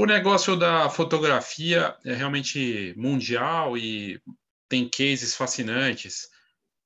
[0.00, 4.18] O negócio da fotografia é realmente mundial e
[4.66, 6.26] tem cases fascinantes.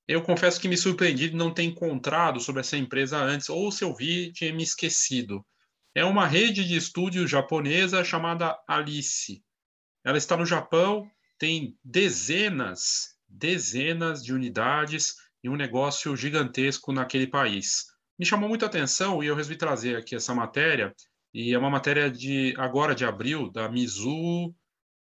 [0.09, 3.85] Eu confesso que me surpreendi de não ter encontrado sobre essa empresa antes, ou se
[3.85, 5.47] eu vi, tinha me esquecido.
[5.95, 9.41] É uma rede de estúdio japonesa chamada Alice.
[10.05, 11.09] Ela está no Japão,
[11.39, 17.85] tem dezenas, dezenas de unidades e um negócio gigantesco naquele país.
[18.19, 20.93] Me chamou muita atenção e eu resolvi trazer aqui essa matéria,
[21.35, 24.55] e é uma matéria de agora de abril da Mizu,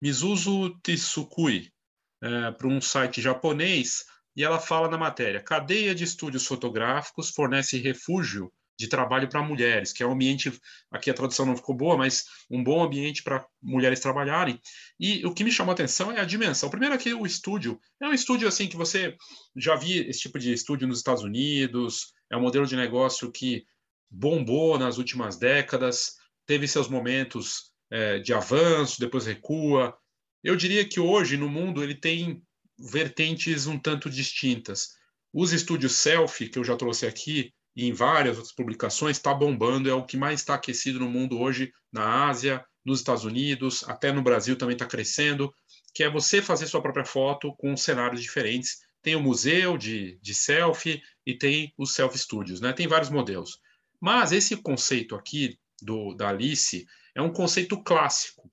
[0.02, 1.72] Mizuzu Tsukui,
[2.20, 4.04] é, para um site japonês,
[4.34, 9.92] e ela fala na matéria: cadeia de estúdios fotográficos fornece refúgio de trabalho para mulheres,
[9.92, 10.52] que é um ambiente,
[10.90, 14.60] aqui a tradução não ficou boa, mas um bom ambiente para mulheres trabalharem.
[15.00, 16.68] E o que me chamou a atenção é a dimensão.
[16.68, 19.16] Primeiro aqui o estúdio, é um estúdio assim que você
[19.56, 23.64] já vi esse tipo de estúdio nos Estados Unidos, é um modelo de negócio que
[24.10, 29.96] bombou nas últimas décadas, teve seus momentos é, de avanço, depois recua.
[30.42, 32.42] Eu diria que hoje no mundo ele tem
[32.78, 34.90] vertentes um tanto distintas.
[35.32, 39.90] Os estúdios selfie, que eu já trouxe aqui, e em várias outras publicações, está bombando,
[39.90, 44.12] é o que mais está aquecido no mundo hoje, na Ásia, nos Estados Unidos, até
[44.12, 45.52] no Brasil também está crescendo,
[45.92, 48.78] que é você fazer sua própria foto com cenários diferentes.
[49.02, 52.72] Tem o museu de, de selfie e tem os selfie studios, né?
[52.72, 53.58] Tem vários modelos.
[54.00, 58.50] Mas esse conceito aqui do, da Alice é um conceito clássico.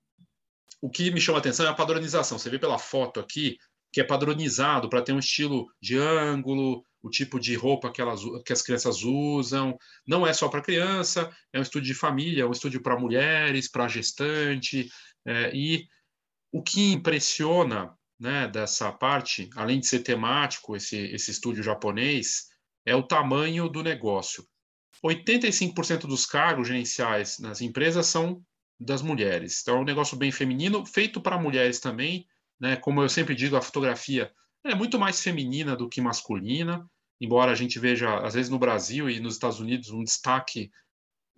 [0.82, 2.38] O que me chama a atenção é a padronização.
[2.38, 3.58] Você vê pela foto aqui
[3.92, 8.22] que é padronizado para ter um estilo de ângulo, o tipo de roupa que, elas,
[8.44, 9.78] que as crianças usam.
[10.06, 13.70] Não é só para criança, é um estúdio de família, é um estúdio para mulheres,
[13.70, 14.90] para gestante.
[15.26, 15.88] É, e
[16.52, 22.48] o que impressiona né, dessa parte, além de ser temático, esse, esse estúdio japonês,
[22.86, 24.48] é o tamanho do negócio.
[25.04, 28.44] 85% dos cargos gerenciais nas empresas são
[28.80, 29.62] das mulheres.
[29.62, 32.26] Então, é um negócio bem feminino, feito para mulheres também.
[32.60, 32.76] Né?
[32.76, 34.32] Como eu sempre digo, a fotografia
[34.64, 36.90] é muito mais feminina do que masculina
[37.24, 40.70] embora a gente veja, às vezes no Brasil e nos Estados Unidos, um destaque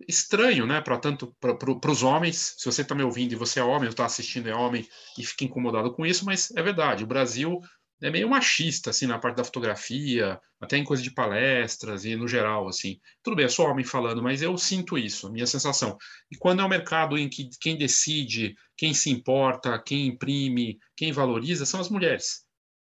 [0.08, 2.56] estranho, né, para tanto para os homens.
[2.58, 4.86] Se você está me ouvindo e você é homem, está assistindo é homem
[5.16, 7.04] e fica incomodado com isso, mas é verdade.
[7.04, 7.60] O Brasil
[8.02, 12.28] é meio machista assim na parte da fotografia, até em coisa de palestras e no
[12.28, 13.00] geral assim.
[13.22, 15.96] Tudo bem, eu sou homem falando, mas eu sinto isso, minha sensação.
[16.30, 21.12] E quando é um mercado em que quem decide, quem se importa, quem imprime, quem
[21.12, 22.44] valoriza são as mulheres.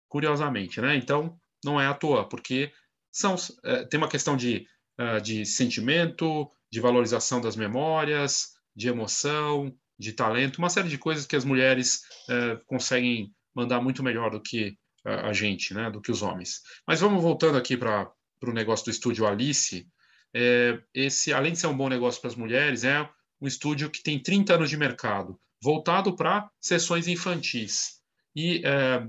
[0.09, 0.95] Curiosamente, né?
[0.95, 2.71] Então, não é à toa, porque
[3.11, 4.67] são, é, tem uma questão de,
[4.99, 11.25] uh, de sentimento, de valorização das memórias, de emoção, de talento, uma série de coisas
[11.25, 16.11] que as mulheres uh, conseguem mandar muito melhor do que a gente, né, do que
[16.11, 16.61] os homens.
[16.85, 18.11] Mas vamos voltando aqui para
[18.43, 19.87] o negócio do estúdio Alice.
[20.33, 23.09] É, esse, além de ser um bom negócio para as mulheres, é
[23.39, 28.01] um estúdio que tem 30 anos de mercado, voltado para sessões infantis.
[28.35, 29.07] E, é,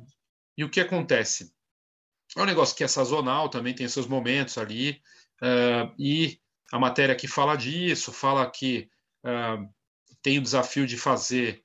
[0.56, 1.52] e o que acontece?
[2.36, 5.00] É um negócio que é sazonal, também tem seus momentos ali,
[5.42, 6.38] uh, e
[6.70, 8.88] a matéria que fala disso, fala que
[9.24, 9.66] uh,
[10.22, 11.64] tem o desafio de fazer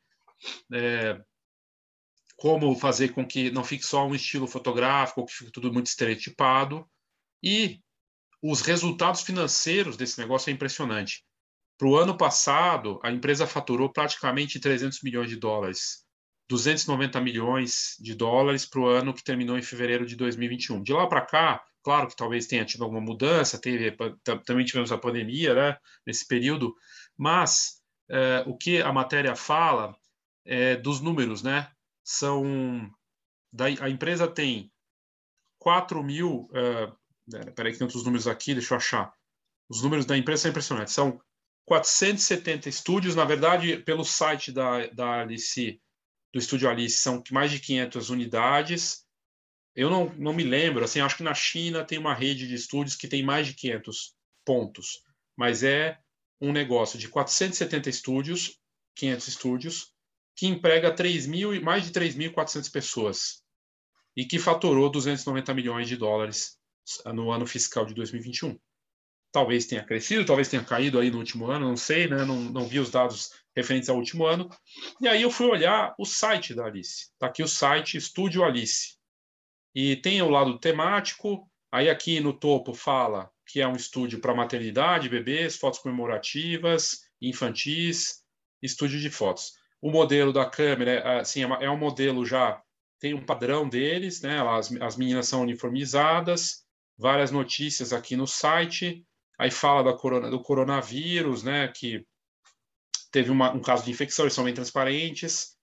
[0.72, 1.24] uh,
[2.36, 6.86] como fazer com que não fique só um estilo fotográfico, que fique tudo muito estereotipado,
[7.42, 7.80] e
[8.42, 11.24] os resultados financeiros desse negócio é impressionante.
[11.78, 16.04] Para o ano passado, a empresa faturou praticamente 300 milhões de dólares
[16.50, 20.84] 290 milhões de dólares para o ano que terminou em fevereiro de 2021.
[20.84, 23.96] De lá para cá, claro que talvez tenha tido alguma mudança, teve,
[24.46, 26.76] também tivemos a pandemia né, nesse período,
[27.18, 29.96] mas é, o que a matéria fala
[30.46, 31.72] é dos números, né?
[32.04, 32.92] São
[33.52, 34.72] da, a empresa tem
[35.60, 36.50] 4 mil.
[36.52, 39.14] Uh, peraí, que tem outros números aqui, deixa eu achar.
[39.70, 40.94] Os números da empresa são impressionantes.
[40.94, 41.22] São
[41.66, 45.82] 470 estúdios, na verdade, pelo site da, da Alice
[46.34, 49.06] do Estúdio Alice são mais de 500 unidades.
[49.76, 52.96] Eu não, não me lembro, assim, acho que na China tem uma rede de estúdios
[52.96, 55.04] que tem mais de 500 pontos,
[55.38, 56.00] mas é
[56.42, 58.60] um negócio de 470 estúdios,
[58.96, 59.93] 500 estúdios,
[60.36, 63.44] que emprega 3 mil, mais de 3.400 pessoas
[64.16, 66.58] e que faturou 290 milhões de dólares
[67.06, 68.58] no ano fiscal de 2021
[69.34, 72.24] talvez tenha crescido, talvez tenha caído aí no último ano, não sei, né?
[72.24, 74.48] não, não vi os dados referentes ao último ano.
[75.02, 77.10] E aí eu fui olhar o site da Alice.
[77.14, 78.96] Está aqui o site Estúdio Alice.
[79.74, 84.36] E tem o lado temático, aí aqui no topo fala que é um estúdio para
[84.36, 88.24] maternidade, bebês, fotos comemorativas, infantis,
[88.62, 89.54] estúdio de fotos.
[89.84, 92.64] O modelo da câmera, é, assim, é, é um modelo já,
[93.02, 94.42] tem um padrão deles, né?
[94.42, 96.64] As, as meninas são uniformizadas,
[96.98, 99.06] várias notícias aqui no site,
[99.38, 102.08] aí fala da corona, do coronavírus, né, que
[103.12, 105.58] teve uma, um caso de infecção, eles são bem transparentes,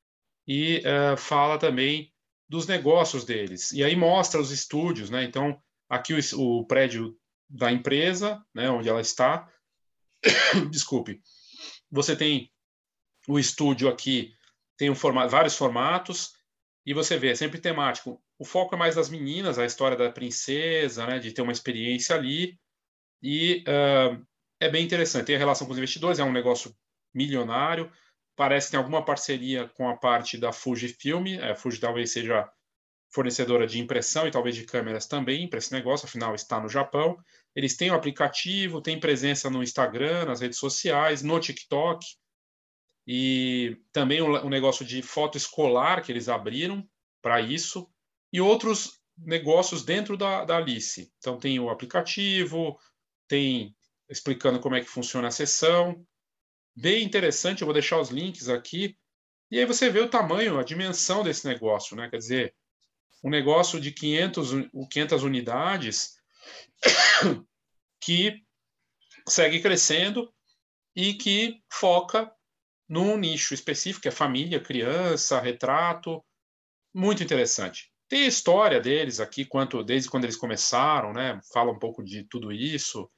[0.46, 2.12] e uh, fala também
[2.46, 3.72] dos negócios deles.
[3.72, 5.24] E aí mostra os estúdios, né?
[5.24, 5.58] Então,
[5.88, 7.16] aqui o, o prédio
[7.48, 9.48] da empresa, né, onde ela está.
[10.70, 11.22] Desculpe.
[11.90, 12.52] Você tem
[13.30, 14.34] o estúdio aqui,
[14.76, 16.34] tem um formato, vários formatos,
[16.84, 18.20] e você vê, é sempre temático.
[18.36, 22.16] O foco é mais das meninas, a história da princesa, né, de ter uma experiência
[22.16, 22.58] ali,
[23.22, 24.26] e uh,
[24.58, 25.26] é bem interessante.
[25.26, 26.74] Tem a relação com os investidores, é um negócio
[27.14, 27.92] milionário,
[28.34, 32.50] parece que tem alguma parceria com a parte da Fujifilm, a Fuji talvez seja
[33.12, 37.16] fornecedora de impressão e talvez de câmeras também para esse negócio, afinal está no Japão.
[37.54, 42.04] Eles têm o aplicativo, têm presença no Instagram, nas redes sociais, no TikTok,
[43.06, 46.86] e também um, negócio de foto escolar que eles abriram
[47.22, 47.90] para isso,
[48.32, 51.12] e outros negócios dentro da, da Alice.
[51.18, 52.78] Então tem o aplicativo,
[53.28, 53.76] tem
[54.08, 56.04] explicando como é que funciona a sessão.
[56.74, 58.96] Bem interessante, eu vou deixar os links aqui.
[59.50, 62.08] E aí você vê o tamanho, a dimensão desse negócio, né?
[62.08, 62.54] Quer dizer,
[63.22, 64.50] um negócio de 500,
[64.90, 66.16] 500 unidades
[68.00, 68.42] que
[69.28, 70.32] segue crescendo
[70.94, 72.32] e que foca
[72.90, 76.24] num nicho específico, que é família, criança, retrato,
[76.92, 77.88] muito interessante.
[78.08, 81.40] Tem a história deles aqui, quanto desde quando eles começaram, né?
[81.52, 83.08] Fala um pouco de tudo isso.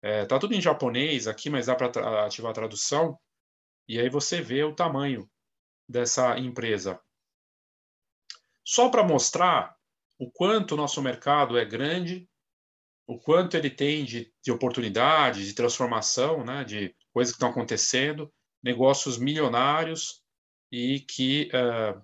[0.00, 3.18] É, tá tudo em japonês aqui, mas dá para ativar a tradução.
[3.88, 5.28] E aí você vê o tamanho
[5.88, 7.00] dessa empresa.
[8.64, 9.76] Só para mostrar
[10.20, 12.28] o quanto o nosso mercado é grande,
[13.08, 18.32] o quanto ele tem de, de oportunidade, de transformação, né, de coisas que estão acontecendo,
[18.62, 20.22] negócios milionários
[20.72, 22.02] e que uh,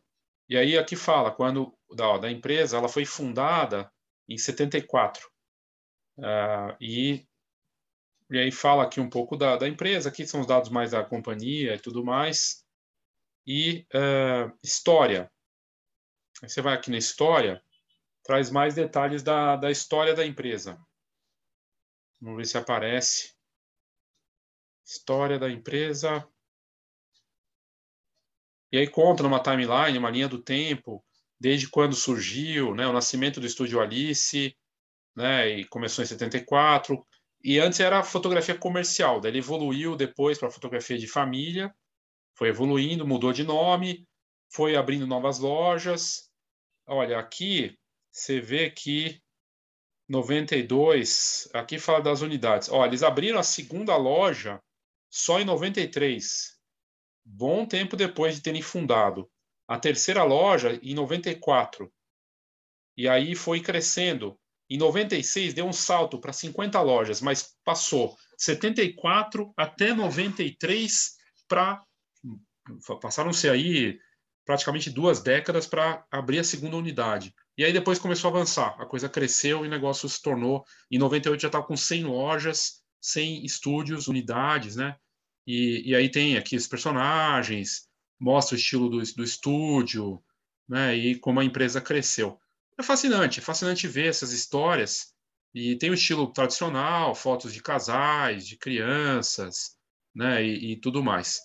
[0.49, 3.90] e aí aqui fala quando da, da empresa ela foi fundada
[4.28, 5.26] em 74
[6.19, 7.26] uh, e
[8.31, 11.04] e aí fala aqui um pouco da, da empresa aqui são os dados mais da
[11.04, 12.64] companhia e tudo mais
[13.46, 15.31] e uh, história
[16.43, 17.62] Aí você vai aqui na história,
[18.25, 20.76] traz mais detalhes da, da história da empresa.
[22.20, 23.32] Vamos ver se aparece.
[24.84, 26.28] História da empresa.
[28.72, 31.04] E aí conta numa timeline, uma linha do tempo,
[31.38, 34.56] desde quando surgiu, né, o nascimento do estúdio Alice,
[35.14, 37.04] né, e começou em 74.
[37.44, 41.74] E antes era fotografia comercial, daí ele evoluiu depois para fotografia de família,
[42.36, 44.06] foi evoluindo, mudou de nome,
[44.50, 46.32] foi abrindo novas lojas,
[46.86, 47.78] Olha, aqui
[48.10, 49.20] você vê que
[50.08, 52.69] 92, aqui fala das unidades.
[52.69, 54.60] Olha, eles abriram a segunda loja
[55.08, 56.51] só em 93,
[57.24, 59.30] bom tempo depois de terem fundado.
[59.69, 61.92] A terceira loja em 94.
[62.96, 64.38] E aí foi crescendo.
[64.69, 71.16] Em 96 deu um salto para 50 lojas, mas passou 74 até 93
[71.48, 71.82] para
[73.00, 73.98] passaram-se aí
[74.44, 77.34] praticamente duas décadas para abrir a segunda unidade.
[77.56, 80.64] E aí depois começou a avançar, a coisa cresceu e o negócio se tornou.
[80.90, 84.96] Em 98 já estava com 100 lojas, 100 estúdios, unidades, né?
[85.47, 87.89] E, e aí tem aqui os personagens,
[88.21, 90.23] mostra o estilo do, do estúdio,
[90.69, 90.97] né?
[90.97, 92.39] E como a empresa cresceu.
[92.79, 95.13] É fascinante, é fascinante ver essas histórias.
[95.55, 99.77] E tem o estilo tradicional, fotos de casais, de crianças,
[100.15, 100.44] né?
[100.44, 101.41] E, e tudo mais.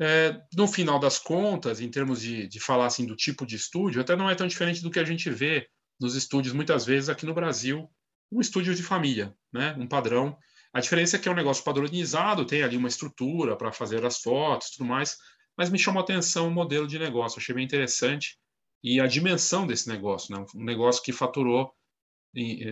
[0.00, 4.00] É, no final das contas, em termos de, de falar assim do tipo de estúdio,
[4.00, 5.68] até não é tão diferente do que a gente vê
[6.00, 7.90] nos estúdios muitas vezes aqui no Brasil,
[8.30, 9.74] um estúdio de família, né?
[9.76, 10.38] um padrão.
[10.78, 14.22] A diferença é que é um negócio padronizado, tem ali uma estrutura para fazer as
[14.22, 15.16] fotos, tudo mais,
[15.56, 18.38] mas me chamou a atenção o modelo de negócio, achei bem interessante
[18.80, 20.46] e a dimensão desse negócio, né?
[20.54, 21.74] um negócio que faturou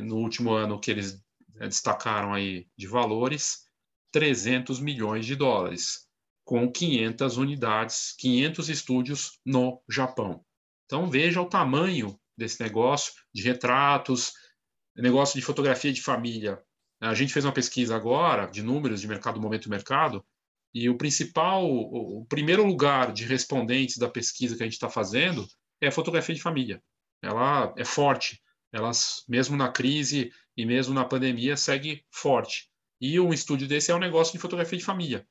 [0.04, 1.20] no último ano que eles
[1.56, 3.64] é, destacaram aí de valores
[4.12, 6.06] 300 milhões de dólares
[6.44, 10.44] com 500 unidades, 500 estúdios no Japão.
[10.84, 14.32] Então veja o tamanho desse negócio de retratos,
[14.96, 16.62] negócio de fotografia de família.
[17.00, 20.24] A gente fez uma pesquisa agora de números de mercado, momento mercado,
[20.74, 25.46] e o principal, o primeiro lugar de respondentes da pesquisa que a gente está fazendo
[25.80, 26.82] é a fotografia de família.
[27.22, 28.90] Ela é forte, ela
[29.28, 32.70] mesmo na crise e mesmo na pandemia segue forte.
[33.00, 35.26] E um estúdio desse é um negócio de fotografia de família.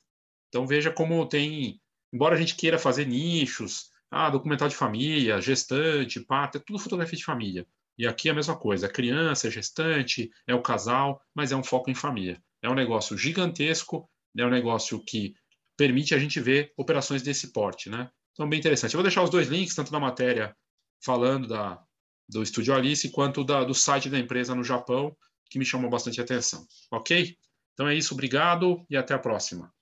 [0.50, 1.82] Então veja como tem,
[2.14, 7.18] embora a gente queira fazer nichos, ah, documental de família, gestante, pátria, é tudo fotografia
[7.18, 7.68] de família.
[7.98, 11.56] E aqui é a mesma coisa, é criança, é gestante, é o casal, mas é
[11.56, 12.42] um foco em família.
[12.62, 15.34] É um negócio gigantesco, é um negócio que
[15.78, 18.10] permite a gente ver operações desse porte, né?
[18.34, 18.94] Então, bem interessante.
[18.94, 20.56] Eu vou deixar os dois links, tanto da matéria
[21.04, 21.82] falando da,
[22.28, 25.16] do Estúdio Alice, quanto da, do site da empresa no Japão,
[25.50, 26.66] que me chamou bastante atenção.
[26.92, 27.38] Ok?
[27.74, 29.74] Então é isso, obrigado e até a próxima.